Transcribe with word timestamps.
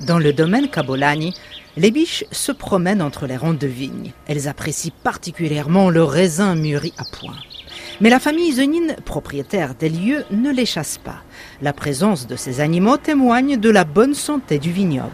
Dans 0.00 0.18
le 0.18 0.34
domaine 0.34 0.68
Cabolani, 0.68 1.34
les 1.78 1.90
biches 1.90 2.24
se 2.30 2.52
promènent 2.52 3.00
entre 3.00 3.26
les 3.26 3.36
rangs 3.36 3.54
de 3.54 3.66
vignes. 3.66 4.12
Elles 4.26 4.46
apprécient 4.46 4.92
particulièrement 5.02 5.88
le 5.88 6.04
raisin 6.04 6.54
mûri 6.54 6.92
à 6.98 7.04
point. 7.04 7.36
Mais 8.02 8.10
la 8.10 8.20
famille 8.20 8.52
Zenine, 8.52 8.96
propriétaire 9.06 9.74
des 9.74 9.88
lieux, 9.88 10.24
ne 10.30 10.52
les 10.52 10.66
chasse 10.66 10.98
pas. 10.98 11.22
La 11.62 11.72
présence 11.72 12.26
de 12.26 12.36
ces 12.36 12.60
animaux 12.60 12.98
témoigne 12.98 13.56
de 13.56 13.70
la 13.70 13.84
bonne 13.84 14.14
santé 14.14 14.58
du 14.58 14.70
vignoble. 14.70 15.10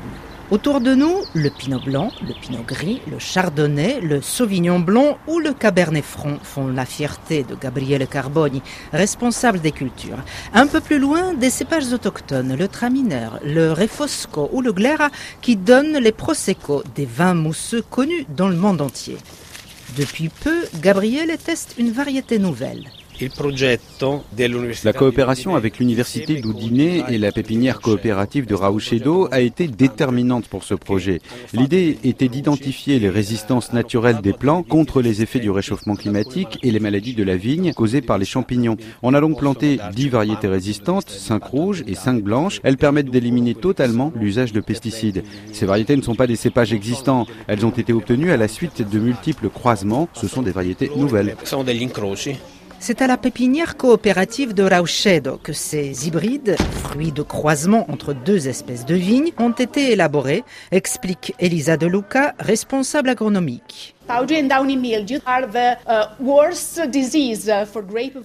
Autour 0.52 0.82
de 0.82 0.94
nous, 0.94 1.16
le 1.32 1.48
pinot 1.48 1.80
blanc, 1.80 2.12
le 2.28 2.34
pinot 2.34 2.62
gris, 2.62 3.00
le 3.10 3.18
chardonnay, 3.18 4.02
le 4.02 4.20
sauvignon 4.20 4.80
blanc 4.80 5.16
ou 5.26 5.38
le 5.38 5.54
cabernet 5.54 6.04
franc 6.04 6.36
font 6.42 6.66
la 6.66 6.84
fierté 6.84 7.42
de 7.42 7.54
Gabriele 7.54 8.06
Carboni, 8.06 8.60
responsable 8.92 9.62
des 9.62 9.72
cultures. 9.72 10.18
Un 10.52 10.66
peu 10.66 10.82
plus 10.82 10.98
loin, 10.98 11.32
des 11.32 11.48
cépages 11.48 11.90
autochtones, 11.90 12.54
le 12.54 12.68
tramineur, 12.68 13.40
le 13.42 13.72
refosco 13.72 14.50
ou 14.52 14.60
le 14.60 14.74
glera 14.74 15.08
qui 15.40 15.56
donnent 15.56 15.96
les 15.96 16.12
prosecco, 16.12 16.82
des 16.94 17.06
vins 17.06 17.32
mousseux 17.32 17.82
connus 17.88 18.26
dans 18.28 18.50
le 18.50 18.56
monde 18.56 18.82
entier. 18.82 19.16
Depuis 19.96 20.28
peu, 20.28 20.66
Gabriele 20.82 21.34
teste 21.42 21.76
une 21.78 21.92
variété 21.92 22.38
nouvelle. 22.38 22.90
La 24.84 24.92
coopération 24.92 25.54
avec 25.54 25.78
l'université 25.78 26.40
d'Udine 26.40 27.04
et 27.08 27.18
la 27.18 27.30
pépinière 27.30 27.80
coopérative 27.80 28.46
de 28.46 28.54
Rauchedo 28.54 29.28
a 29.30 29.40
été 29.40 29.68
déterminante 29.68 30.48
pour 30.48 30.64
ce 30.64 30.74
projet. 30.74 31.20
L'idée 31.52 31.98
était 32.04 32.28
d'identifier 32.28 32.98
les 32.98 33.10
résistances 33.10 33.72
naturelles 33.72 34.20
des 34.22 34.32
plants 34.32 34.62
contre 34.62 35.02
les 35.02 35.22
effets 35.22 35.38
du 35.38 35.50
réchauffement 35.50 35.94
climatique 35.94 36.58
et 36.62 36.70
les 36.70 36.80
maladies 36.80 37.14
de 37.14 37.22
la 37.22 37.36
vigne 37.36 37.72
causées 37.72 38.00
par 38.00 38.18
les 38.18 38.24
champignons. 38.24 38.76
On 39.02 39.14
a 39.14 39.20
donc 39.20 39.38
planté 39.38 39.78
10 39.92 40.08
variétés 40.08 40.48
résistantes, 40.48 41.10
5 41.10 41.44
rouges 41.44 41.84
et 41.86 41.94
5 41.94 42.22
blanches. 42.22 42.60
Elles 42.64 42.76
permettent 42.76 43.10
d'éliminer 43.10 43.54
totalement 43.54 44.12
l'usage 44.16 44.52
de 44.52 44.60
pesticides. 44.60 45.22
Ces 45.52 45.66
variétés 45.66 45.96
ne 45.96 46.02
sont 46.02 46.14
pas 46.14 46.26
des 46.26 46.36
cépages 46.36 46.72
existants. 46.72 47.26
Elles 47.46 47.64
ont 47.64 47.70
été 47.70 47.92
obtenues 47.92 48.32
à 48.32 48.36
la 48.36 48.48
suite 48.48 48.88
de 48.88 48.98
multiples 48.98 49.48
croisements. 49.48 50.08
Ce 50.14 50.26
sont 50.28 50.42
des 50.42 50.52
variétés 50.52 50.90
nouvelles. 50.96 51.36
C'est 52.84 53.00
à 53.00 53.06
la 53.06 53.16
pépinière 53.16 53.76
coopérative 53.76 54.54
de 54.54 54.64
Rauchedo 54.64 55.38
que 55.40 55.52
ces 55.52 56.08
hybrides, 56.08 56.56
fruits 56.82 57.12
de 57.12 57.22
croisement 57.22 57.88
entre 57.88 58.12
deux 58.12 58.48
espèces 58.48 58.84
de 58.84 58.96
vignes, 58.96 59.30
ont 59.38 59.52
été 59.52 59.92
élaborés, 59.92 60.42
explique 60.72 61.32
Elisa 61.38 61.76
De 61.76 61.86
Luca, 61.86 62.34
responsable 62.40 63.10
agronomique. 63.10 63.94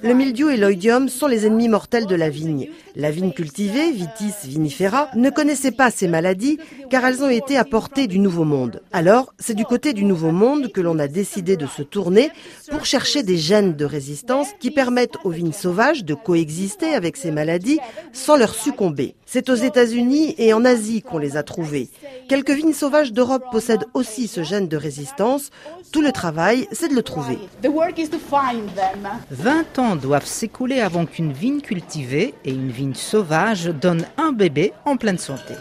Le 0.03 0.13
mildiou 0.13 0.49
et 0.49 0.57
l'oïdium 0.57 1.09
sont 1.09 1.27
les 1.27 1.45
ennemis 1.45 1.69
mortels 1.69 2.05
de 2.05 2.15
la 2.15 2.29
vigne. 2.29 2.69
La 2.95 3.11
vigne 3.11 3.31
cultivée, 3.31 3.91
Vitis 3.91 4.33
vinifera, 4.45 5.09
ne 5.15 5.29
connaissait 5.29 5.71
pas 5.71 5.91
ces 5.91 6.07
maladies 6.07 6.57
car 6.89 7.05
elles 7.05 7.23
ont 7.23 7.29
été 7.29 7.57
apportées 7.57 8.07
du 8.07 8.19
Nouveau 8.19 8.43
Monde. 8.43 8.81
Alors, 8.91 9.33
c'est 9.39 9.53
du 9.53 9.65
côté 9.65 9.93
du 9.93 10.03
Nouveau 10.03 10.31
Monde 10.31 10.71
que 10.71 10.81
l'on 10.81 10.99
a 10.99 11.07
décidé 11.07 11.57
de 11.57 11.67
se 11.67 11.83
tourner 11.83 12.31
pour 12.71 12.85
chercher 12.85 13.23
des 13.23 13.37
gènes 13.37 13.75
de 13.75 13.85
résistance 13.85 14.47
qui 14.59 14.71
permettent 14.71 15.17
aux 15.23 15.29
vignes 15.29 15.53
sauvages 15.53 16.03
de 16.03 16.13
coexister 16.13 16.93
avec 16.95 17.17
ces 17.17 17.31
maladies 17.31 17.79
sans 18.13 18.35
leur 18.35 18.53
succomber. 18.55 19.15
C'est 19.25 19.49
aux 19.49 19.55
États-Unis 19.55 20.35
et 20.37 20.53
en 20.53 20.65
Asie 20.65 21.01
qu'on 21.01 21.17
les 21.17 21.37
a 21.37 21.43
trouvés. 21.43 21.89
Quelques 22.29 22.51
vignes 22.51 22.73
sauvages 22.73 23.11
d'Europe 23.11 23.43
possèdent 23.51 23.85
aussi 23.93 24.27
ce 24.27 24.41
gène 24.41 24.67
de 24.67 24.77
résistance. 24.77 25.49
Tout 25.91 26.01
le 26.01 26.11
travail, 26.11 26.67
c'est 26.71 26.89
de 26.89 26.95
le 26.95 27.03
trouver. 27.03 27.37
20 29.31 29.79
ans 29.79 29.95
doivent 29.95 30.25
s'écouler 30.25 30.81
avant 30.81 31.05
qu'une 31.05 31.31
vigne 31.31 31.61
cultivée 31.61 32.33
et 32.45 32.51
une 32.51 32.71
vigne 32.71 32.93
sauvage 32.93 33.65
donnent 33.65 34.05
un 34.17 34.31
bébé 34.31 34.73
en 34.85 34.97
pleine 34.97 35.17
santé. 35.17 35.53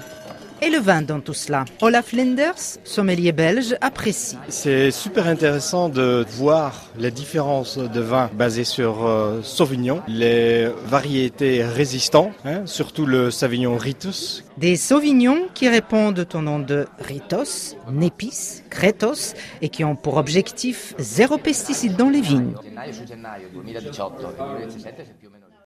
Et 0.62 0.70
le 0.70 0.78
vin 0.78 1.02
dans 1.02 1.20
tout 1.20 1.34
cela 1.34 1.66
Olaf 1.82 2.12
Linders, 2.12 2.78
sommelier 2.84 3.32
belge, 3.32 3.76
apprécie. 3.82 4.38
C'est 4.48 4.90
super 4.90 5.26
intéressant 5.26 5.90
de 5.90 6.24
voir 6.30 6.86
les 6.98 7.10
différences 7.10 7.76
de 7.76 8.00
vins 8.00 8.30
basés 8.32 8.64
sur 8.64 9.06
euh, 9.06 9.42
Sauvignon, 9.42 10.02
les 10.08 10.68
variétés 10.86 11.62
résistantes, 11.62 12.32
hein, 12.46 12.62
surtout 12.64 13.04
le 13.04 13.30
Sauvignon 13.30 13.76
Ritus. 13.76 14.44
Des 14.56 14.76
Sauvignons 14.76 15.48
qui 15.52 15.68
répondent 15.68 16.26
au 16.32 16.40
nom 16.40 16.58
de 16.58 16.86
Ritos, 17.00 17.76
Népis, 17.92 18.62
Crétos 18.70 19.34
et 19.60 19.68
qui 19.68 19.84
ont 19.84 19.94
pour 19.96 20.16
objectif 20.16 20.94
zéro 20.98 21.36
pesticide 21.36 21.96
dans 21.96 22.08
les 22.08 22.22
vignes. 22.22 22.54